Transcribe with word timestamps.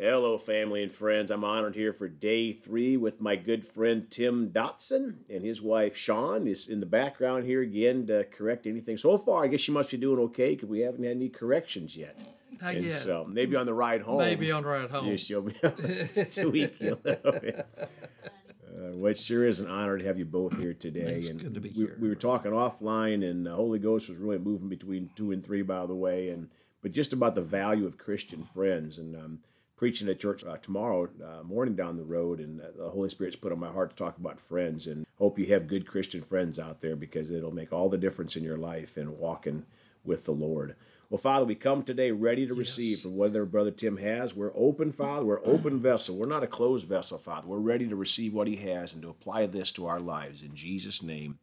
Hello, 0.00 0.38
family 0.38 0.84
and 0.84 0.92
friends. 0.92 1.32
I'm 1.32 1.42
honored 1.42 1.74
here 1.74 1.92
for 1.92 2.06
day 2.08 2.52
three 2.52 2.96
with 2.96 3.20
my 3.20 3.34
good 3.34 3.64
friend 3.64 4.08
Tim 4.08 4.50
Dotson 4.50 5.28
and 5.28 5.42
his 5.42 5.60
wife 5.60 5.96
Sean 5.96 6.46
is 6.46 6.68
in 6.68 6.78
the 6.78 6.86
background 6.86 7.46
here 7.46 7.62
again 7.62 8.06
to 8.06 8.22
correct 8.22 8.68
anything. 8.68 8.96
So 8.96 9.18
far, 9.18 9.42
I 9.42 9.48
guess 9.48 9.60
she 9.60 9.72
must 9.72 9.90
be 9.90 9.96
doing 9.96 10.20
okay 10.26 10.54
because 10.54 10.68
we 10.68 10.82
haven't 10.82 11.02
had 11.02 11.16
any 11.16 11.28
corrections 11.28 11.96
yet. 11.96 12.22
Not 12.62 12.76
and 12.76 12.84
yet. 12.84 13.00
so 13.00 13.26
maybe 13.28 13.56
on 13.56 13.66
the 13.66 13.74
ride 13.74 14.02
home. 14.02 14.18
Maybe 14.18 14.52
on 14.52 14.62
the 14.62 14.68
ride 14.68 14.88
home. 14.88 15.16
She'll 15.16 15.42
be 15.42 15.52
tweak 16.32 16.80
you 16.80 16.96
a 17.04 17.08
little 17.08 17.32
bit. 17.32 17.66
Uh, 17.80 18.92
well, 18.92 19.10
it 19.10 19.18
sure 19.18 19.48
is 19.48 19.58
an 19.58 19.68
honor 19.68 19.98
to 19.98 20.04
have 20.04 20.16
you 20.16 20.24
both 20.24 20.60
here 20.60 20.74
today. 20.74 21.14
It's 21.14 21.28
and 21.28 21.40
good 21.40 21.54
to 21.54 21.60
be 21.60 21.70
we, 21.70 21.74
here. 21.74 21.98
We 22.00 22.08
were 22.08 22.14
talking 22.14 22.52
offline, 22.52 23.28
and 23.28 23.44
the 23.44 23.56
Holy 23.56 23.80
Ghost 23.80 24.08
was 24.08 24.18
really 24.18 24.38
moving 24.38 24.68
between 24.68 25.10
two 25.16 25.32
and 25.32 25.44
three, 25.44 25.62
by 25.62 25.86
the 25.86 25.96
way, 25.96 26.28
and 26.28 26.50
but 26.82 26.92
just 26.92 27.12
about 27.12 27.34
the 27.34 27.42
value 27.42 27.84
of 27.84 27.98
Christian 27.98 28.44
friends. 28.44 28.98
And 28.98 29.16
um, 29.16 29.40
preaching 29.78 30.08
at 30.08 30.18
church 30.18 30.44
uh, 30.44 30.56
tomorrow 30.58 31.08
uh, 31.24 31.42
morning 31.44 31.76
down 31.76 31.96
the 31.96 32.04
road, 32.04 32.40
and 32.40 32.60
uh, 32.60 32.64
the 32.76 32.90
Holy 32.90 33.08
Spirit's 33.08 33.36
put 33.36 33.52
on 33.52 33.60
my 33.60 33.70
heart 33.70 33.90
to 33.90 33.96
talk 33.96 34.18
about 34.18 34.40
friends. 34.40 34.86
And 34.86 35.06
hope 35.16 35.38
you 35.38 35.46
have 35.46 35.68
good 35.68 35.86
Christian 35.86 36.20
friends 36.20 36.58
out 36.58 36.80
there 36.80 36.96
because 36.96 37.30
it'll 37.30 37.54
make 37.54 37.72
all 37.72 37.88
the 37.88 37.96
difference 37.96 38.36
in 38.36 38.42
your 38.42 38.58
life 38.58 38.96
and 38.96 39.16
walking 39.18 39.64
with 40.04 40.24
the 40.24 40.32
Lord. 40.32 40.74
Well, 41.08 41.18
Father, 41.18 41.46
we 41.46 41.54
come 41.54 41.82
today 41.84 42.10
ready 42.10 42.46
to 42.46 42.52
receive 42.54 42.98
from 42.98 43.16
whatever 43.16 43.46
Brother 43.46 43.70
Tim 43.70 43.96
has. 43.96 44.34
We're 44.34 44.52
open, 44.54 44.92
Father. 44.92 45.24
We're 45.24 45.46
open 45.46 45.78
vessel. 45.80 46.18
We're 46.18 46.26
not 46.26 46.42
a 46.42 46.48
closed 46.48 46.86
vessel, 46.86 47.16
Father. 47.16 47.46
We're 47.46 47.58
ready 47.58 47.88
to 47.88 47.96
receive 47.96 48.34
what 48.34 48.46
he 48.46 48.56
has 48.56 48.92
and 48.92 49.02
to 49.02 49.08
apply 49.08 49.46
this 49.46 49.72
to 49.72 49.86
our 49.86 50.00
lives. 50.00 50.42
In 50.42 50.54
Jesus' 50.54 51.02
name, 51.02 51.38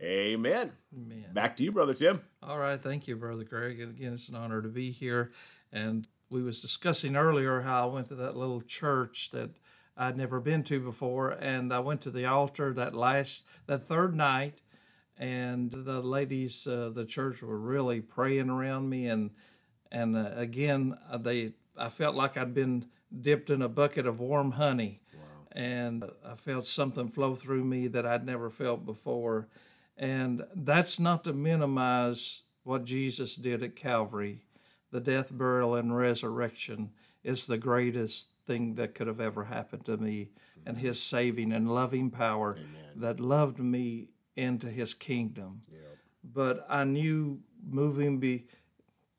amen. 0.00 0.72
Amen. 0.96 1.26
Back 1.34 1.58
to 1.58 1.64
you, 1.64 1.72
Brother 1.72 1.92
Tim. 1.92 2.22
All 2.42 2.58
right, 2.58 2.80
thank 2.80 3.06
you, 3.06 3.16
Brother 3.16 3.44
Greg. 3.44 3.80
And 3.80 3.90
again, 3.90 4.14
it's 4.14 4.30
an 4.30 4.36
honor 4.36 4.62
to 4.62 4.68
be 4.68 4.92
here. 4.92 5.32
And 5.72 6.08
we 6.28 6.42
was 6.42 6.60
discussing 6.60 7.16
earlier 7.16 7.60
how 7.60 7.88
I 7.88 7.92
went 7.92 8.08
to 8.08 8.14
that 8.16 8.36
little 8.36 8.60
church 8.60 9.30
that 9.30 9.50
I'd 9.96 10.16
never 10.16 10.40
been 10.40 10.62
to 10.64 10.80
before, 10.80 11.30
and 11.30 11.72
I 11.72 11.78
went 11.78 12.02
to 12.02 12.10
the 12.10 12.26
altar 12.26 12.72
that 12.74 12.94
last 12.94 13.46
that 13.66 13.82
third 13.84 14.14
night, 14.14 14.60
and 15.16 15.70
the 15.70 16.02
ladies 16.02 16.66
of 16.66 16.94
the 16.94 17.06
church 17.06 17.42
were 17.42 17.58
really 17.58 18.00
praying 18.00 18.50
around 18.50 18.90
me, 18.90 19.06
and 19.06 19.30
and 19.90 20.16
uh, 20.16 20.32
again 20.34 20.98
uh, 21.10 21.16
they 21.18 21.52
I 21.78 21.88
felt 21.88 22.14
like 22.14 22.36
I'd 22.36 22.54
been 22.54 22.86
dipped 23.20 23.48
in 23.48 23.62
a 23.62 23.68
bucket 23.68 24.06
of 24.06 24.20
warm 24.20 24.52
honey, 24.52 25.00
and 25.52 26.04
I 26.24 26.34
felt 26.34 26.66
something 26.66 27.08
flow 27.08 27.34
through 27.34 27.64
me 27.64 27.86
that 27.88 28.04
I'd 28.04 28.26
never 28.26 28.50
felt 28.50 28.84
before, 28.84 29.48
and 29.96 30.44
that's 30.54 31.00
not 31.00 31.24
to 31.24 31.32
minimize 31.32 32.42
what 32.64 32.84
Jesus 32.84 33.36
did 33.36 33.62
at 33.62 33.76
Calvary. 33.76 34.42
The 34.90 35.00
death, 35.00 35.30
burial, 35.32 35.74
and 35.74 35.96
resurrection 35.96 36.90
is 37.24 37.46
the 37.46 37.58
greatest 37.58 38.28
thing 38.46 38.76
that 38.76 38.94
could 38.94 39.08
have 39.08 39.20
ever 39.20 39.44
happened 39.44 39.84
to 39.86 39.96
me, 39.96 40.30
and 40.64 40.78
His 40.78 41.02
saving 41.02 41.52
and 41.52 41.72
loving 41.72 42.10
power 42.10 42.56
that 42.94 43.20
loved 43.20 43.58
me 43.58 44.08
into 44.36 44.68
His 44.68 44.94
kingdom. 44.94 45.62
But 46.22 46.66
I 46.68 46.84
knew 46.84 47.40
moving 47.68 48.18
be, 48.18 48.46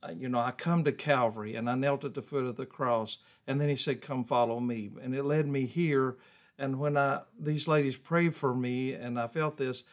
uh, 0.04 0.12
you 0.12 0.30
know, 0.30 0.40
I 0.40 0.52
come 0.52 0.84
to 0.84 0.92
Calvary 0.92 1.56
and 1.56 1.70
I 1.70 1.76
knelt 1.76 2.06
at 2.06 2.14
the 2.14 2.22
foot 2.22 2.46
of 2.46 2.56
the 2.56 2.66
cross, 2.66 3.18
and 3.46 3.60
then 3.60 3.70
He 3.70 3.76
said, 3.76 4.02
"Come 4.02 4.24
follow 4.24 4.60
me," 4.60 4.92
and 5.02 5.16
it 5.16 5.24
led 5.24 5.48
me 5.48 5.66
here. 5.66 6.18
And 6.60 6.80
when 6.80 6.98
I 6.98 7.22
these 7.40 7.68
ladies 7.68 7.98
prayed 7.98 8.36
for 8.36 8.54
me, 8.54 8.94
and 8.94 9.20
I 9.20 9.28
felt 9.28 9.58
this, 9.58 9.84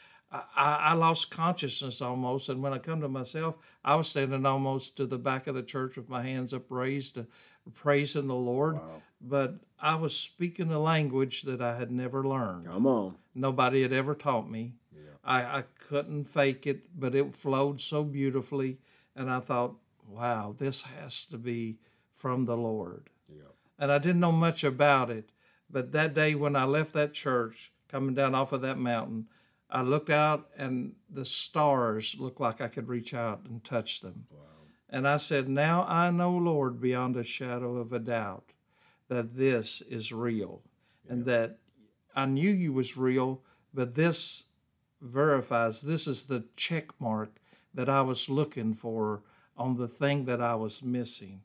I, 0.56 0.76
I 0.90 0.92
lost 0.94 1.30
consciousness 1.30 2.00
almost. 2.00 2.48
And 2.48 2.62
when 2.62 2.72
I 2.72 2.78
come 2.78 3.00
to 3.00 3.08
myself, 3.08 3.56
I 3.84 3.94
was 3.96 4.08
standing 4.08 4.44
almost 4.46 4.96
to 4.96 5.06
the 5.06 5.18
back 5.18 5.46
of 5.46 5.54
the 5.54 5.62
church 5.62 5.96
with 5.96 6.08
my 6.08 6.22
hands 6.22 6.52
upraised, 6.52 7.18
uh, 7.18 7.22
praising 7.74 8.26
the 8.26 8.34
Lord. 8.34 8.78
But 9.20 9.56
I 9.80 9.94
was 9.96 10.16
speaking 10.16 10.72
a 10.72 10.78
language 10.78 11.42
that 11.42 11.60
I 11.62 11.76
had 11.76 11.90
never 11.90 12.26
learned. 12.26 12.66
Come 12.66 12.86
on. 12.86 13.14
Nobody 13.34 13.82
had 13.82 13.92
ever 13.92 14.14
taught 14.14 14.50
me. 14.50 14.74
I, 15.26 15.42
I 15.42 15.64
couldn't 15.78 16.24
fake 16.24 16.66
it, 16.66 16.98
but 16.98 17.14
it 17.14 17.34
flowed 17.34 17.80
so 17.80 18.04
beautifully. 18.04 18.78
And 19.16 19.30
I 19.30 19.40
thought, 19.40 19.76
wow, 20.06 20.54
this 20.58 20.82
has 20.82 21.24
to 21.26 21.38
be 21.38 21.78
from 22.12 22.44
the 22.44 22.56
Lord. 22.56 23.08
And 23.78 23.90
I 23.90 23.98
didn't 23.98 24.20
know 24.20 24.32
much 24.32 24.64
about 24.64 25.10
it. 25.10 25.30
But 25.70 25.92
that 25.92 26.14
day 26.14 26.34
when 26.34 26.56
I 26.56 26.64
left 26.64 26.92
that 26.92 27.14
church, 27.14 27.72
coming 27.88 28.14
down 28.14 28.34
off 28.34 28.52
of 28.52 28.60
that 28.62 28.78
mountain, 28.78 29.26
I 29.74 29.82
looked 29.82 30.08
out 30.08 30.50
and 30.56 30.94
the 31.10 31.24
stars 31.24 32.16
looked 32.20 32.38
like 32.38 32.60
I 32.60 32.68
could 32.68 32.88
reach 32.88 33.12
out 33.12 33.40
and 33.44 33.62
touch 33.64 34.00
them. 34.00 34.26
And 34.88 35.08
I 35.08 35.16
said, 35.16 35.48
Now 35.48 35.84
I 35.88 36.12
know, 36.12 36.30
Lord, 36.30 36.80
beyond 36.80 37.16
a 37.16 37.24
shadow 37.24 37.78
of 37.78 37.92
a 37.92 37.98
doubt, 37.98 38.52
that 39.08 39.36
this 39.36 39.80
is 39.82 40.12
real 40.12 40.62
and 41.08 41.24
that 41.24 41.58
I 42.14 42.26
knew 42.26 42.50
you 42.50 42.72
was 42.72 42.96
real, 42.96 43.42
but 43.74 43.96
this 43.96 44.44
verifies 45.02 45.82
this 45.82 46.06
is 46.06 46.26
the 46.26 46.44
check 46.56 46.88
mark 47.00 47.40
that 47.74 47.88
I 47.88 48.02
was 48.02 48.28
looking 48.28 48.74
for 48.74 49.22
on 49.56 49.76
the 49.76 49.88
thing 49.88 50.24
that 50.26 50.40
I 50.40 50.54
was 50.54 50.84
missing. 50.84 51.40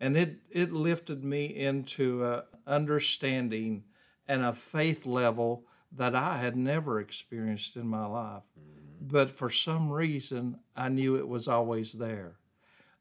And 0.00 0.16
it, 0.16 0.36
it 0.50 0.72
lifted 0.72 1.24
me 1.24 1.46
into 1.46 2.24
a 2.24 2.44
understanding 2.64 3.82
and 4.28 4.42
a 4.42 4.52
faith 4.52 5.04
level 5.04 5.64
that 5.96 6.14
I 6.14 6.38
had 6.38 6.56
never 6.56 7.00
experienced 7.00 7.76
in 7.76 7.86
my 7.86 8.06
life. 8.06 8.42
Mm-hmm. 8.58 9.08
But 9.08 9.30
for 9.30 9.50
some 9.50 9.90
reason, 9.90 10.58
I 10.76 10.88
knew 10.88 11.16
it 11.16 11.28
was 11.28 11.48
always 11.48 11.92
there. 11.92 12.36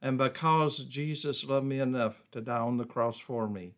And 0.01 0.17
because 0.17 0.83
Jesus 0.83 1.47
loved 1.47 1.67
me 1.67 1.79
enough 1.79 2.23
to 2.31 2.41
die 2.41 2.57
on 2.57 2.77
the 2.77 2.85
cross 2.85 3.19
for 3.19 3.47
me, 3.47 3.75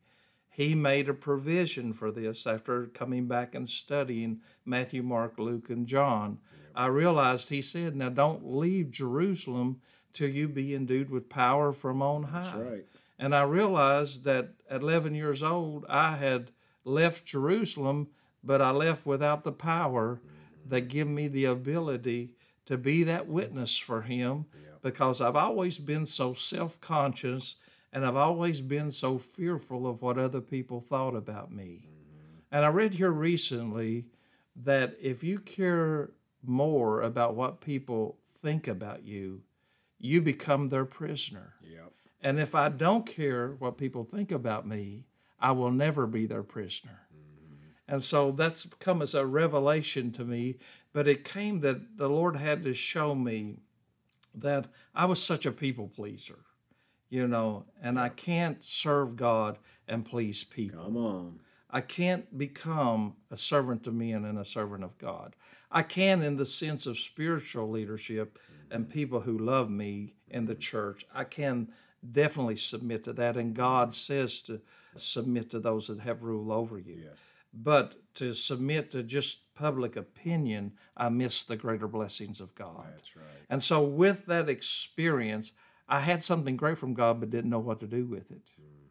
he 0.50 0.76
made 0.76 1.10
a 1.10 1.14
provision 1.14 1.94
for 1.94 2.12
this 2.12 2.46
after 2.48 2.86
coming 2.86 3.28
back 3.28 3.56
and 3.56 3.70
studying 3.70 4.42
Matthew, 4.66 5.02
Mark, 5.04 5.38
Luke, 5.38 5.70
and 5.70 5.88
John. 5.88 6.38
I 6.76 6.88
realized 6.88 7.50
he 7.50 7.62
said, 7.62 7.96
Now 7.96 8.10
don't 8.10 8.46
leave 8.46 8.92
Jerusalem 8.92 9.82
till 10.14 10.30
you 10.30 10.48
be 10.48 10.76
endued 10.76 11.10
with 11.10 11.28
power 11.28 11.74
from 11.74 12.02
on 12.02 12.24
high. 12.24 12.44
That's 12.44 12.56
right. 12.56 12.86
And 13.18 13.34
I 13.34 13.44
realized 13.44 14.26
that 14.26 14.54
at 14.70 14.82
11 14.82 15.16
years 15.16 15.44
old, 15.44 15.86
I 15.90 16.18
had 16.18 16.52
left 16.84 17.26
Jerusalem, 17.26 18.10
but 18.44 18.62
I 18.62 18.72
left 18.72 19.06
without 19.06 19.44
the 19.44 19.52
power 19.52 20.16
mm-hmm. 20.16 20.70
that 20.70 20.90
give 20.90 21.08
me 21.08 21.28
the 21.28 21.46
ability 21.46 22.32
to 22.66 22.78
be 22.78 23.04
that 23.04 23.28
witness 23.28 23.78
for 23.78 24.02
him 24.02 24.46
because 24.82 25.22
I've 25.22 25.36
always 25.36 25.80
been 25.80 26.06
so 26.06 26.34
self-conscious 26.34 27.56
and 27.92 28.06
I've 28.06 28.16
always 28.16 28.62
been 28.62 28.92
so 28.92 29.18
fearful 29.18 29.88
of 29.88 30.02
what 30.02 30.18
other 30.18 30.42
people 30.42 30.82
thought 30.82 31.16
about 31.16 31.52
me. 31.52 31.86
Mm-hmm. 31.86 32.38
And 32.52 32.66
I 32.66 32.68
read 32.68 32.96
here 32.96 33.12
recently 33.12 34.06
that 34.56 34.96
if 35.02 35.24
you 35.24 35.40
care 35.40 36.12
more 36.44 37.02
about 37.02 37.36
what 37.36 37.62
people 37.62 38.18
think 38.42 38.68
about 38.68 39.04
you, 39.04 39.42
you 40.00 40.22
become 40.22 40.70
their 40.70 40.86
prisoner. 40.86 41.54
Yep. 41.62 41.94
And 42.22 42.40
if 42.40 42.56
I 42.56 42.70
don't 42.70 43.06
care 43.06 43.56
what 43.60 43.78
people 43.78 44.04
think 44.04 44.32
about 44.32 44.68
me, 44.68 45.06
I 45.40 45.52
will 45.52 45.72
never 45.72 46.08
be 46.08 46.26
their 46.26 46.44
prisoner. 46.44 47.03
And 47.88 48.02
so 48.02 48.32
that's 48.32 48.66
come 48.80 49.02
as 49.02 49.14
a 49.14 49.26
revelation 49.26 50.12
to 50.14 50.24
me. 50.24 50.56
But 50.94 51.08
it 51.08 51.24
came 51.24 51.60
that 51.62 51.98
the 51.98 52.10
Lord 52.10 52.36
had 52.36 52.64
to 52.64 52.74
show 52.74 53.16
me 53.16 53.58
that 54.36 54.68
I 54.96 55.06
was 55.06 55.22
such 55.22 55.46
a 55.46 55.52
people 55.52 55.88
pleaser, 55.88 56.40
you 57.10 57.28
know, 57.28 57.66
and 57.82 58.00
I 58.00 58.10
can't 58.10 58.64
serve 58.64 59.16
God 59.16 59.58
and 59.88 60.06
please 60.06 60.44
people. 60.44 60.84
Come 60.84 60.98
on. 60.98 61.40
I 61.70 61.82
can't 61.82 62.38
become 62.38 63.16
a 63.32 63.38
servant 63.38 63.88
of 63.88 63.96
men 63.96 64.26
and 64.26 64.38
a 64.38 64.46
servant 64.46 64.84
of 64.84 64.98
God. 65.00 65.36
I 65.72 65.82
can 65.82 66.22
in 66.22 66.38
the 66.38 66.46
sense 66.46 66.86
of 66.86 67.00
spiritual 67.00 67.70
leadership 67.70 68.38
and 68.70 68.88
people 68.88 69.22
who 69.22 69.38
love 69.38 69.72
me 69.72 70.14
in 70.30 70.46
the 70.46 70.56
church. 70.56 71.04
I 71.14 71.24
can 71.24 71.70
definitely 72.12 72.58
submit 72.58 73.04
to 73.06 73.14
that, 73.14 73.38
and 73.38 73.56
God 73.56 73.96
says 73.96 74.42
to 74.42 74.62
submit 74.96 75.50
to 75.50 75.60
those 75.60 75.88
that 75.88 76.02
have 76.02 76.22
rule 76.22 76.52
over 76.52 76.78
you. 76.78 77.10
But 77.54 77.96
to 78.16 78.34
submit 78.34 78.92
to 78.92 79.04
just 79.04 79.54
public 79.54 79.96
opinion, 79.96 80.74
I 80.98 81.10
miss 81.10 81.44
the 81.44 81.56
greater 81.56 81.88
blessings 81.88 82.42
of 82.42 82.56
God. 82.56 82.86
That's 82.96 83.16
right. 83.16 83.26
And 83.50 83.64
so, 83.64 83.84
with 83.84 84.26
that 84.26 84.50
experience, 84.50 85.52
I 85.88 86.00
had 86.00 86.24
something 86.24 86.58
great 86.58 86.78
from 86.78 86.94
God, 86.94 87.20
but 87.20 87.30
didn't 87.30 87.50
know 87.52 87.60
what 87.60 87.80
to 87.82 87.88
do 87.88 88.06
with 88.06 88.32
it. 88.32 88.50
Hmm. 88.56 88.84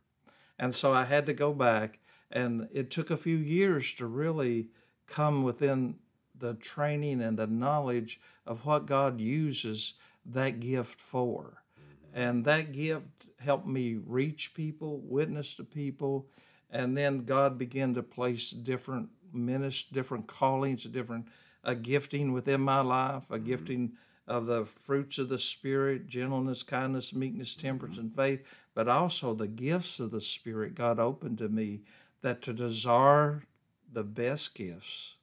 And 0.58 0.74
so 0.74 0.92
I 0.92 1.04
had 1.04 1.26
to 1.26 1.34
go 1.34 1.52
back, 1.52 1.98
and 2.30 2.68
it 2.72 2.90
took 2.90 3.10
a 3.10 3.16
few 3.16 3.36
years 3.36 3.94
to 3.94 4.06
really 4.06 4.68
come 5.06 5.42
within 5.42 5.96
the 6.38 6.54
training 6.54 7.20
and 7.20 7.38
the 7.38 7.46
knowledge 7.46 8.20
of 8.46 8.64
what 8.64 8.86
God 8.86 9.20
uses 9.20 9.94
that 10.26 10.60
gift 10.60 11.00
for. 11.00 11.62
Mm-hmm. 11.78 12.20
And 12.22 12.44
that 12.44 12.72
gift 12.72 13.26
helped 13.38 13.66
me 13.66 13.98
reach 14.04 14.54
people, 14.54 15.00
witness 15.02 15.56
to 15.56 15.64
people, 15.64 16.28
and 16.72 16.96
then 16.96 17.24
God 17.24 17.58
began 17.58 17.94
to 17.94 18.02
place 18.02 18.50
different 18.50 19.10
ministers, 19.32 19.90
different 19.92 20.26
callings, 20.26 20.84
different 20.84 21.26
a 21.64 21.74
gifting 21.74 22.32
within 22.32 22.60
my 22.60 22.80
life, 22.80 23.24
a 23.30 23.34
mm-hmm. 23.34 23.44
gifting 23.44 23.92
of 24.26 24.46
the 24.46 24.64
fruits 24.64 25.18
of 25.18 25.28
the 25.28 25.38
spirit, 25.38 26.06
gentleness, 26.06 26.62
kindness, 26.62 27.14
meekness, 27.14 27.54
temperance, 27.54 27.96
mm-hmm. 27.96 28.06
and 28.06 28.16
faith. 28.16 28.66
but 28.74 28.88
also 28.88 29.34
the 29.34 29.48
gifts 29.48 30.00
of 30.00 30.10
the 30.10 30.20
Spirit 30.20 30.74
God 30.74 30.98
opened 30.98 31.38
to 31.38 31.48
me 31.48 31.82
that 32.22 32.42
to 32.42 32.52
desire 32.52 33.44
the 33.92 34.04
best 34.04 34.54
gifts. 34.54 35.16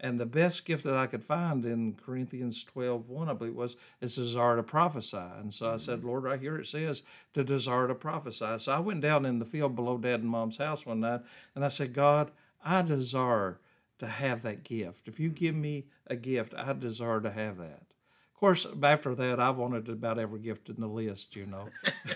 And 0.00 0.18
the 0.18 0.26
best 0.26 0.66
gift 0.66 0.84
that 0.84 0.96
I 0.96 1.06
could 1.06 1.24
find 1.24 1.64
in 1.64 1.94
Corinthians 1.94 2.64
12, 2.64 3.08
1, 3.08 3.28
I 3.28 3.32
believe 3.32 3.54
was, 3.54 3.76
is 4.00 4.16
desire 4.16 4.56
to 4.56 4.62
prophesy. 4.62 5.16
And 5.16 5.54
so 5.54 5.72
I 5.72 5.76
said, 5.76 6.00
mm-hmm. 6.00 6.08
Lord, 6.08 6.24
right 6.24 6.40
here 6.40 6.58
it 6.58 6.66
says 6.66 7.04
to 7.32 7.44
desire 7.44 7.88
to 7.88 7.94
prophesy. 7.94 8.58
So 8.58 8.72
I 8.72 8.80
went 8.80 9.00
down 9.00 9.24
in 9.24 9.38
the 9.38 9.44
field 9.44 9.76
below 9.76 9.96
dad 9.96 10.20
and 10.20 10.28
mom's 10.28 10.58
house 10.58 10.84
one 10.84 11.00
night 11.00 11.20
and 11.54 11.64
I 11.64 11.68
said, 11.68 11.94
God, 11.94 12.32
I 12.64 12.82
desire 12.82 13.60
to 13.98 14.06
have 14.06 14.42
that 14.42 14.64
gift. 14.64 15.06
If 15.06 15.20
you 15.20 15.30
give 15.30 15.54
me 15.54 15.86
a 16.06 16.16
gift, 16.16 16.54
I 16.56 16.72
desire 16.72 17.20
to 17.20 17.30
have 17.30 17.58
that. 17.58 17.93
Of 18.34 18.40
course, 18.40 18.66
after 18.82 19.14
that, 19.14 19.38
I 19.38 19.50
wanted 19.50 19.88
about 19.88 20.18
every 20.18 20.40
gift 20.40 20.68
in 20.68 20.80
the 20.80 20.88
list, 20.88 21.36
you 21.36 21.46
know. 21.46 21.68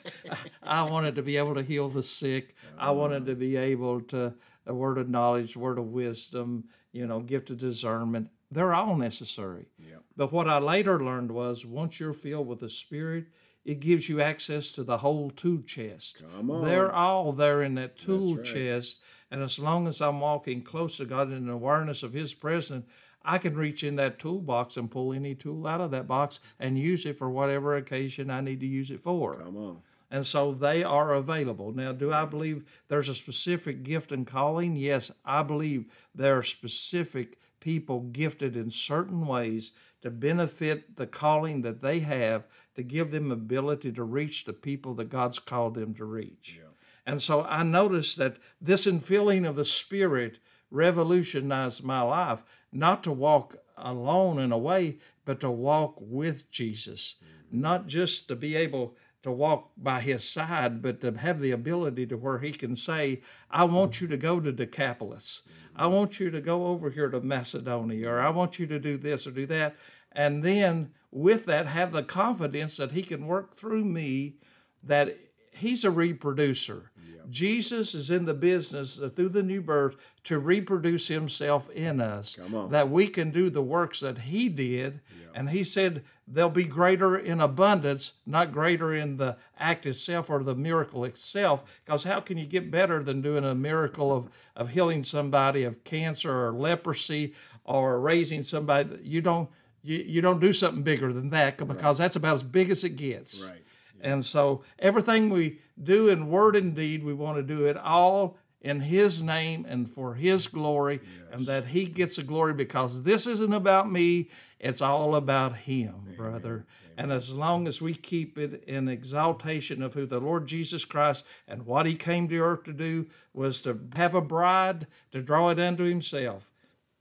I 0.64 0.84
wanted 0.84 1.16
to 1.16 1.24
be 1.24 1.38
able 1.38 1.56
to 1.56 1.64
heal 1.64 1.90
the 1.90 2.04
sick. 2.04 2.56
I 2.78 2.92
wanted 2.92 3.26
to 3.26 3.36
be 3.36 3.58
able 3.58 4.02
to, 4.02 4.36
a 4.68 4.74
word 4.74 5.00
of 5.00 5.10
knowledge, 5.10 5.58
word 5.58 5.80
of 5.80 5.88
wisdom, 5.88 6.66
you 6.92 7.08
know, 7.08 7.20
gift 7.22 7.50
of 7.50 7.58
discernment. 7.58 8.30
They're 8.52 8.74
all 8.74 8.96
necessary. 8.96 9.66
Yep. 9.80 10.04
But 10.16 10.32
what 10.32 10.48
I 10.48 10.60
later 10.60 11.04
learned 11.04 11.32
was 11.32 11.66
once 11.66 12.00
you're 12.00 12.14
filled 12.14 12.48
with 12.48 12.60
the 12.60 12.70
Spirit, 12.70 13.26
it 13.66 13.80
gives 13.80 14.08
you 14.08 14.22
access 14.22 14.72
to 14.74 14.84
the 14.84 15.00
whole 15.00 15.32
tool 15.32 15.62
chest. 15.64 16.22
Come 16.36 16.52
on. 16.52 16.66
They're 16.66 16.94
all 16.94 17.34
there 17.34 17.62
in 17.64 17.76
that 17.76 17.98
tool 17.98 18.36
right. 18.36 18.46
chest. 18.46 19.02
And 19.32 19.42
as 19.42 19.60
long 19.60 19.88
as 19.88 20.02
I'm 20.02 20.20
walking 20.20 20.62
close 20.62 20.98
to 20.98 21.06
God 21.06 21.32
in 21.32 21.50
awareness 21.50 22.04
of 22.04 22.14
His 22.14 22.34
presence, 22.34 22.86
I 23.24 23.38
can 23.38 23.56
reach 23.56 23.83
in 23.83 23.95
that 23.98 24.19
toolbox 24.19 24.77
and 24.77 24.89
pull 24.89 25.13
any 25.13 25.36
tool 25.36 25.68
out 25.68 25.81
of 25.81 25.92
that 25.92 26.07
box 26.07 26.39
and 26.60 26.80
use 26.80 27.06
it 27.06 27.18
for 27.18 27.30
whatever 27.30 27.75
occasion 27.75 28.30
I 28.30 28.42
need 28.42 28.60
to 28.62 28.68
use 28.68 28.92
it 28.92 29.01
for. 29.01 29.36
Come 29.36 29.57
on. 29.57 29.77
And 30.12 30.25
so 30.25 30.51
they 30.51 30.83
are 30.83 31.13
available. 31.13 31.71
Now, 31.71 31.92
do 31.92 32.12
I 32.12 32.25
believe 32.25 32.81
there's 32.88 33.10
a 33.10 33.13
specific 33.13 33.83
gift 33.83 34.12
and 34.12 34.25
calling? 34.25 34.75
Yes, 34.75 35.12
I 35.24 35.44
believe 35.44 35.86
there 36.16 36.38
are 36.38 36.44
specific 36.44 37.38
people 37.60 38.00
gifted 38.00 38.56
in 38.56 38.71
certain 38.71 39.27
ways 39.27 39.71
to 40.01 40.10
benefit 40.10 40.95
the 40.95 41.06
calling 41.06 41.62
that 41.62 41.81
they 41.81 42.00
have 42.00 42.48
to 42.75 42.83
give 42.83 43.12
them 43.12 43.31
ability 43.31 43.92
to 43.92 44.04
reach 44.04 44.45
the 44.45 44.54
people 44.54 44.94
that 44.95 45.10
God's 45.10 45.39
called 45.39 45.75
them 45.75 45.94
to 45.95 46.06
reach. 46.06 46.57
Yeah. 46.57 46.69
And 47.06 47.21
so 47.21 47.44
I 47.44 47.63
noticed 47.63 48.18
that 48.18 48.38
this 48.62 48.86
infilling 48.86 49.48
of 49.48 49.56
the 49.56 49.66
Spirit 49.66 50.39
revolutionized 50.71 51.83
my 51.83 52.01
life, 52.01 52.44
not 52.71 53.04
to 53.04 53.12
walk 53.12 53.57
alone 53.77 54.39
in 54.39 54.51
a 54.51 54.57
way, 54.57 54.98
but 55.25 55.39
to 55.39 55.50
walk 55.50 55.95
with 56.00 56.50
Jesus, 56.51 57.16
mm-hmm. 57.24 57.62
not 57.62 57.88
just 57.88 58.27
to 58.27 58.36
be 58.36 58.56
able 58.56 58.95
to 59.21 59.31
walk 59.31 59.71
by 59.77 60.00
his 60.00 60.24
side, 60.24 60.81
but 60.81 61.01
to 61.01 61.12
have 61.12 61.42
the 61.42 61.51
ability 61.51 62.06
to 62.07 62.16
where 62.16 62.39
he 62.39 62.51
can 62.51 62.75
say, 62.75 63.21
I 63.51 63.66
want 63.66 64.00
you 64.00 64.07
to 64.07 64.18
go 64.18 64.39
to 64.39 64.51
Decapolis. 64.51 65.42
I 65.75 65.88
want 65.88 66.19
you 66.19 66.30
to 66.31 66.42
go 66.42 66.68
over 66.68 66.89
here 66.89 67.10
to 67.10 67.19
Macedonia, 67.19 68.10
or 68.10 68.21
I 68.21 68.30
want 68.30 68.60
you 68.60 68.68
to 68.68 68.80
do 68.80 68.98
this 68.98 69.27
or 69.27 69.31
do 69.31 69.45
that. 69.48 69.75
And 70.12 70.44
then 70.44 70.92
with 71.12 71.45
that, 71.45 71.68
have 71.68 71.92
the 71.92 72.04
confidence 72.04 72.77
that 72.77 72.92
he 72.92 73.01
can 73.01 73.27
work 73.27 73.57
through 73.57 73.86
me, 73.86 74.36
that 74.83 75.18
he's 75.51 75.84
a 75.84 75.92
reproducer. 75.92 76.92
Jesus 77.30 77.94
is 77.94 78.10
in 78.10 78.25
the 78.25 78.34
business 78.34 79.00
uh, 79.00 79.10
through 79.10 79.30
the 79.30 79.44
new 79.44 79.62
birth 79.62 79.96
to 80.24 80.40
reproduce 80.40 81.07
himself 81.07 81.69
in 81.72 82.01
us, 82.01 82.38
that 82.69 82.90
we 82.90 83.07
can 83.07 83.31
do 83.31 83.50
the 83.50 83.62
works 83.62 84.00
that 84.00 84.19
he 84.19 84.50
did. 84.50 85.00
And 85.36 85.51
he 85.51 85.63
said 85.63 86.04
they'll 86.28 86.50
be 86.50 86.63
greater 86.63 87.18
in 87.18 87.40
abundance, 87.40 88.13
not 88.25 88.51
greater 88.51 88.94
in 88.94 89.18
the 89.18 89.38
act 89.57 89.86
itself 89.86 90.30
or 90.30 90.44
the 90.44 90.56
miracle 90.56 91.06
itself. 91.06 91.81
Because 91.86 92.04
how 92.04 92.19
can 92.19 92.38
you 92.38 92.45
get 92.45 92.72
better 92.72 93.04
than 93.04 93.22
doing 93.22 93.45
a 93.45 93.56
miracle 93.56 94.12
of, 94.12 94.30
of 94.56 94.69
healing 94.69 95.04
somebody 95.04 95.63
of 95.63 95.84
cancer 95.84 96.48
or 96.48 96.52
leprosy 96.52 97.34
or 97.63 98.00
raising 98.00 98.44
somebody? 98.44 99.00
You 99.04 99.22
don't 99.22 99.50
you, 99.81 99.98
you 100.00 100.22
don't 100.22 100.42
do 100.42 100.52
something 100.52 100.84
bigger 100.84 101.13
than 101.13 101.30
that 101.30 101.57
because 101.57 102.00
right. 102.00 102.04
that's 102.04 102.18
about 102.18 102.34
as 102.34 102.44
big 102.44 102.69
as 102.69 102.84
it 102.84 102.98
gets. 102.98 103.48
Right. 103.50 103.63
And 104.01 104.25
so 104.25 104.63
everything 104.78 105.30
we 105.30 105.60
do 105.81 106.10
in 106.10 106.30
word 106.30 106.56
and 106.56 106.75
deed, 106.75 107.04
we 107.04 107.13
want 107.13 107.38
to 107.38 107.44
do 107.44 107.66
it 107.66 107.78
all 107.78 108.38
in 108.62 108.81
His 108.81 109.22
name 109.24 109.66
and 109.68 109.90
for 109.90 110.16
His 110.16 110.48
glory, 110.48 111.01
yes. 111.04 111.12
and 111.31 111.46
that 111.48 111.68
He 111.68 111.86
gets 111.86 112.18
the 112.18 112.24
glory 112.24 112.54
because 112.54 113.04
this 113.04 113.28
isn't 113.28 113.54
about 113.54 113.92
me, 113.92 114.30
it's 114.60 114.81
all 114.81 115.16
about 115.16 115.56
Him, 115.56 115.96
Amen. 116.04 116.16
brother. 116.18 116.50
Amen. 116.50 116.66
And 116.98 117.12
as 117.13 117.34
long 117.34 117.66
as 117.66 117.81
we 117.81 117.94
keep 117.94 118.38
it 118.38 118.63
in 118.66 118.90
exaltation 118.90 119.81
of 119.81 119.94
who 119.94 120.06
the 120.06 120.19
Lord 120.19 120.48
Jesus 120.48 120.84
Christ 120.84 121.25
and 121.48 121.66
what 121.66 121.86
He 121.86 121.95
came 121.95 122.28
to 122.28 122.40
earth 122.40 122.66
to 122.66 122.74
do 122.74 123.07
was 123.34 123.62
to 123.62 123.80
have 123.95 124.13
a 124.13 124.22
bride 124.22 124.88
to 125.12 125.22
draw 125.22 125.50
it 125.50 125.60
unto 125.60 125.86
Himself. 125.86 126.52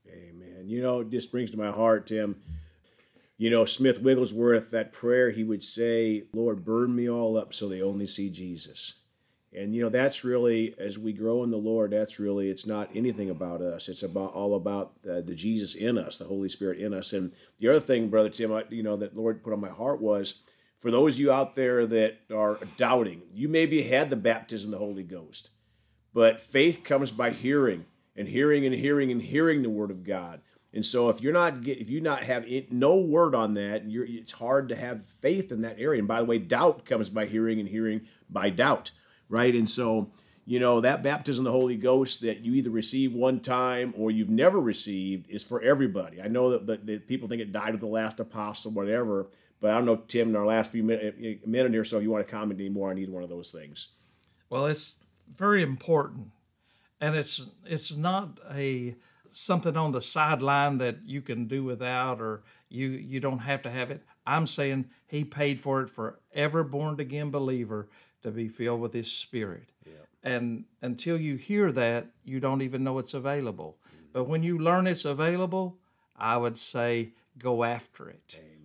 Amen. 0.09 0.69
You 0.69 0.83
know, 0.83 1.03
this 1.03 1.27
brings 1.27 1.51
to 1.51 1.59
my 1.59 1.73
heart, 1.73 2.07
Tim 2.07 2.37
you 3.39 3.51
know, 3.51 3.65
Smith 3.65 4.01
Wigglesworth, 4.01 4.71
that 4.73 4.93
prayer, 4.93 5.31
he 5.31 5.45
would 5.45 5.63
say, 5.63 6.25
Lord, 6.33 6.65
burn 6.65 6.95
me 6.95 7.09
all 7.09 7.39
up 7.39 7.55
so 7.55 7.69
they 7.69 7.81
only 7.81 8.07
see 8.07 8.31
Jesus. 8.31 9.03
And, 9.55 9.75
you 9.75 9.83
know, 9.83 9.89
that's 9.89 10.25
really, 10.25 10.75
as 10.79 10.99
we 10.99 11.13
grow 11.13 11.43
in 11.43 11.51
the 11.51 11.57
Lord, 11.57 11.93
that's 11.93 12.19
really, 12.19 12.51
it's 12.51 12.67
not 12.67 12.91
anything 12.95 13.31
about 13.31 13.63
us. 13.63 13.89
It's 13.89 14.03
about 14.03 14.35
all 14.35 14.57
about 14.57 15.01
the 15.03 15.35
Jesus 15.35 15.75
in 15.75 15.97
us, 15.97 16.19
the 16.19 16.27
Holy 16.27 16.49
Spirit 16.51 16.81
in 16.81 16.93
us. 16.93 17.15
And 17.15 17.33
the 17.59 17.69
other 17.69 17.81
thing, 17.81 18.09
Brother 18.09 18.29
Tim, 18.29 18.63
you 18.69 18.83
know, 18.83 18.97
that 18.97 19.17
Lord 19.17 19.43
put 19.43 19.55
on 19.55 19.61
my 19.61 19.71
heart 19.71 20.03
was 20.03 20.43
for 20.79 20.91
those 20.91 21.15
of 21.15 21.21
you 21.21 21.33
out 21.33 21.55
there 21.55 21.87
that 21.87 22.19
are 22.33 22.59
doubting, 22.77 23.23
you 23.33 23.49
maybe 23.49 23.83
had 23.83 24.11
the 24.11 24.17
baptism 24.17 24.73
of 24.73 24.79
the 24.79 24.85
Holy 24.85 25.03
Ghost, 25.03 25.51
but 26.13 26.41
faith 26.41 26.85
comes 26.85 27.11
by 27.11 27.31
hearing 27.31 27.85
and 28.17 28.29
hearing 28.29 28.65
and 28.65 28.75
hearing 28.75 29.11
and 29.11 29.23
hearing 29.23 29.63
the 29.63 29.71
Word 29.71 29.91
of 29.91 30.05
God. 30.05 30.41
And 30.73 30.85
so 30.85 31.09
if 31.09 31.23
you're 31.23 31.33
not 31.33 31.63
get 31.63 31.79
if 31.79 31.89
you 31.89 32.01
not 32.01 32.25
have 32.25 32.47
it, 32.47 32.71
no 32.71 32.97
word 32.97 33.35
on 33.35 33.55
that, 33.55 33.83
it's 33.87 34.33
hard 34.33 34.69
to 34.69 34.77
have 34.77 35.05
faith 35.05 35.51
in 35.51 35.63
that 35.63 35.79
area. 35.79 35.99
And 35.99 36.09
by 36.09 36.19
the 36.19 36.27
way, 36.27 36.39
doubt 36.39 36.85
comes 36.85 37.11
by 37.11 37.27
hearing, 37.27 37.59
and 37.59 37.69
hearing 37.69 38.03
by 38.29 38.51
doubt, 38.51 38.91
right? 39.29 39.55
And 39.55 39.69
so 39.69 40.11
you 40.45 40.61
know 40.61 40.81
that 40.81 41.03
baptism 41.03 41.47
of 41.47 41.53
the 41.53 41.59
Holy 41.59 41.77
Ghost 41.77 42.21
that 42.23 42.41
you 42.41 42.55
either 42.55 42.71
receive 42.71 43.15
one 43.15 43.41
time 43.41 43.95
or 43.97 44.11
you've 44.11 44.29
never 44.29 44.61
received 44.61 45.31
is 45.31 45.43
for 45.43 45.63
everybody. 45.63 46.21
I 46.21 46.29
know 46.29 46.51
that, 46.51 46.67
that, 46.67 46.87
that 46.87 47.09
people 47.09 47.29
think 47.29 47.41
it 47.41 47.53
died 47.53 47.73
with 47.73 47.81
the 47.81 47.87
last 47.87 48.21
apostle, 48.21 48.73
whatever. 48.73 49.29
But 49.61 49.71
I 49.71 49.75
don't 49.75 49.87
know, 49.87 49.97
Tim, 49.97 50.29
in 50.29 50.37
our 50.37 50.47
last 50.47 50.71
few 50.71 50.85
minute, 50.85 51.17
eh, 51.21 51.27
eh, 51.27 51.35
minute 51.45 51.75
or 51.75 51.85
so, 51.85 51.97
if 51.97 52.03
you 52.03 52.11
want 52.11 52.27
to 52.27 52.31
comment 52.31 52.61
anymore 52.61 52.91
on 52.91 52.99
either 52.99 53.11
one 53.11 53.25
of 53.25 53.29
those 53.29 53.51
things. 53.51 53.95
Well, 54.51 54.67
it's 54.67 55.05
very 55.29 55.63
important, 55.63 56.29
and 57.01 57.17
it's 57.17 57.51
it's 57.67 57.97
not 57.97 58.39
a 58.51 58.95
something 59.31 59.77
on 59.77 59.93
the 59.93 60.03
sideline 60.03 60.79
that 60.79 60.99
you 61.05 61.23
can 61.23 61.47
do 61.47 61.65
without 61.65 62.21
or 62.21 62.43
you 62.69 62.89
you 62.89 63.21
don't 63.21 63.41
have 63.41 63.63
to 63.63 63.71
have 63.71 63.91
it. 63.91 64.03
I'm 64.27 64.47
saying 64.47 64.91
he 65.07 65.25
paid 65.25 65.61
for 65.61 65.81
it 65.81 65.91
for 65.91 66.21
every 66.35 66.65
born 66.65 67.01
again 67.01 67.31
believer 67.31 67.89
to 68.23 68.31
be 68.31 68.49
filled 68.49 68.81
with 68.81 68.93
his 68.93 69.11
spirit. 69.11 69.71
Yeah. 69.87 69.93
And 70.23 70.65
until 70.83 71.17
you 71.17 71.37
hear 71.37 71.73
that, 71.73 72.09
you 72.25 72.41
don't 72.41 72.63
even 72.63 72.85
know 72.85 72.99
it's 72.99 73.15
available. 73.15 73.79
Mm-hmm. 73.87 74.05
But 74.13 74.25
when 74.25 74.43
you 74.43 74.59
learn 74.59 74.87
it's 74.87 75.05
available, 75.05 75.79
I 76.17 76.37
would 76.37 76.59
say 76.59 77.13
go 77.39 77.65
after 77.65 78.09
it. 78.09 78.39
Amen. 78.39 78.59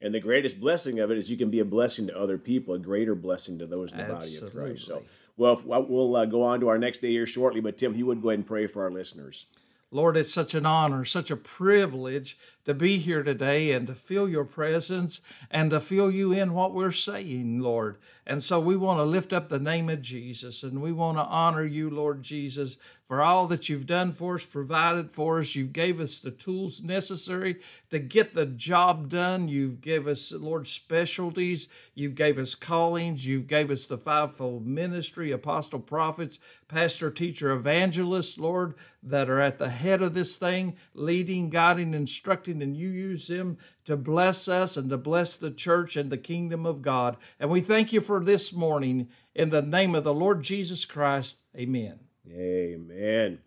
And 0.00 0.14
the 0.14 0.20
greatest 0.20 0.60
blessing 0.60 1.00
of 1.00 1.10
it 1.10 1.18
is 1.18 1.30
you 1.30 1.36
can 1.36 1.50
be 1.50 1.60
a 1.60 1.64
blessing 1.64 2.06
to 2.08 2.18
other 2.18 2.38
people, 2.38 2.74
a 2.74 2.78
greater 2.78 3.14
blessing 3.14 3.58
to 3.58 3.66
those 3.66 3.92
in 3.92 3.98
the 3.98 4.04
Absolutely. 4.04 4.60
body 4.60 4.72
of 4.72 4.76
Christ. 4.76 4.86
So, 4.86 5.02
well, 5.36 5.62
we'll 5.64 6.16
uh, 6.16 6.24
go 6.26 6.42
on 6.42 6.60
to 6.60 6.68
our 6.68 6.78
next 6.78 7.00
day 7.00 7.10
here 7.10 7.26
shortly. 7.26 7.60
But 7.60 7.78
Tim, 7.78 7.94
you 7.94 8.06
would 8.06 8.20
go 8.20 8.30
ahead 8.30 8.40
and 8.40 8.46
pray 8.46 8.66
for 8.66 8.82
our 8.82 8.90
listeners. 8.90 9.46
Lord, 9.94 10.16
it's 10.16 10.34
such 10.34 10.54
an 10.54 10.66
honor, 10.66 11.04
such 11.04 11.30
a 11.30 11.36
privilege 11.36 12.36
to 12.64 12.74
be 12.74 12.98
here 12.98 13.22
today 13.22 13.70
and 13.70 13.86
to 13.86 13.94
feel 13.94 14.28
your 14.28 14.44
presence 14.44 15.20
and 15.52 15.70
to 15.70 15.78
feel 15.78 16.10
you 16.10 16.32
in 16.32 16.52
what 16.52 16.74
we're 16.74 16.90
saying, 16.90 17.60
Lord. 17.60 17.98
And 18.26 18.42
so 18.42 18.58
we 18.58 18.74
want 18.74 18.98
to 18.98 19.04
lift 19.04 19.32
up 19.32 19.48
the 19.48 19.58
name 19.58 19.90
of 19.90 20.00
Jesus 20.00 20.62
and 20.62 20.80
we 20.80 20.90
want 20.90 21.18
to 21.18 21.24
honor 21.24 21.64
you, 21.64 21.90
Lord 21.90 22.22
Jesus, 22.22 22.78
for 23.06 23.20
all 23.20 23.46
that 23.48 23.68
you've 23.68 23.86
done 23.86 24.12
for 24.12 24.36
us, 24.36 24.46
provided 24.46 25.12
for 25.12 25.38
us. 25.38 25.54
You 25.54 25.66
gave 25.66 26.00
us 26.00 26.20
the 26.20 26.30
tools 26.30 26.82
necessary 26.82 27.60
to 27.90 27.98
get 27.98 28.34
the 28.34 28.46
job 28.46 29.10
done. 29.10 29.46
You've 29.46 29.82
gave 29.82 30.08
us, 30.08 30.32
Lord, 30.32 30.66
specialties. 30.66 31.68
You 31.94 32.08
gave 32.08 32.38
us 32.38 32.54
callings. 32.54 33.26
You 33.26 33.40
gave 33.40 33.70
us 33.70 33.86
the 33.86 33.98
fivefold 33.98 34.66
ministry, 34.66 35.30
apostle, 35.30 35.80
prophets, 35.80 36.38
pastor, 36.66 37.10
teacher, 37.10 37.52
evangelists, 37.52 38.38
Lord, 38.38 38.74
that 39.02 39.28
are 39.28 39.40
at 39.40 39.58
the 39.58 39.68
head 39.84 40.02
of 40.02 40.14
this 40.14 40.36
thing, 40.36 40.76
leading, 40.92 41.48
guiding, 41.50 41.94
instructing 41.94 42.60
and 42.60 42.76
you 42.76 42.88
use 42.88 43.28
them 43.28 43.56
to 43.84 43.96
bless 43.96 44.48
us 44.48 44.76
and 44.76 44.90
to 44.90 44.96
bless 44.96 45.36
the 45.36 45.50
church 45.52 45.96
and 45.96 46.10
the 46.10 46.18
kingdom 46.18 46.66
of 46.66 46.82
God. 46.82 47.16
And 47.38 47.50
we 47.50 47.60
thank 47.60 47.92
you 47.92 48.00
for 48.00 48.22
this 48.22 48.52
morning 48.52 49.08
in 49.34 49.50
the 49.50 49.62
name 49.62 49.94
of 49.94 50.04
the 50.04 50.14
Lord 50.14 50.42
Jesus 50.42 50.84
Christ. 50.84 51.38
Amen. 51.56 52.00
Amen. 52.28 53.38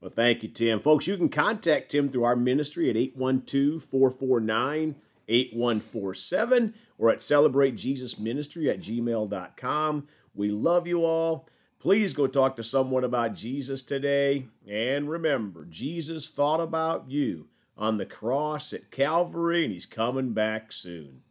Well, 0.00 0.12
thank 0.14 0.42
you, 0.42 0.48
Tim. 0.48 0.80
Folks, 0.80 1.06
you 1.06 1.16
can 1.16 1.28
contact 1.28 1.90
Tim 1.90 2.10
through 2.10 2.24
our 2.24 2.36
ministry 2.36 2.88
at 2.90 2.96
812 2.96 3.82
449 3.82 4.94
8147 5.28 6.74
or 6.98 7.10
at 7.10 7.18
celebratejesusministry 7.18 8.70
at 8.70 8.80
gmail.com. 8.80 10.08
We 10.34 10.50
love 10.50 10.86
you 10.86 11.04
all. 11.04 11.48
Please 11.86 12.14
go 12.14 12.26
talk 12.26 12.56
to 12.56 12.64
someone 12.64 13.04
about 13.04 13.34
Jesus 13.34 13.80
today. 13.80 14.48
And 14.66 15.08
remember, 15.08 15.64
Jesus 15.66 16.28
thought 16.28 16.58
about 16.58 17.08
you 17.08 17.46
on 17.78 17.96
the 17.96 18.04
cross 18.04 18.72
at 18.72 18.90
Calvary, 18.90 19.62
and 19.62 19.72
he's 19.72 19.86
coming 19.86 20.32
back 20.32 20.72
soon. 20.72 21.22